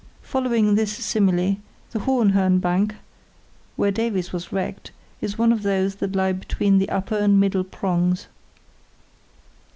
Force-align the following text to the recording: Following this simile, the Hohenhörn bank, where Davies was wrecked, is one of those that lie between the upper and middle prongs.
Following 0.23 0.73
this 0.73 0.91
simile, 0.91 1.57
the 1.91 1.99
Hohenhörn 1.99 2.59
bank, 2.59 2.95
where 3.75 3.91
Davies 3.91 4.33
was 4.33 4.51
wrecked, 4.51 4.89
is 5.21 5.37
one 5.37 5.51
of 5.51 5.61
those 5.61 5.97
that 5.97 6.15
lie 6.15 6.31
between 6.31 6.79
the 6.79 6.89
upper 6.89 7.17
and 7.17 7.39
middle 7.39 7.63
prongs. 7.63 8.25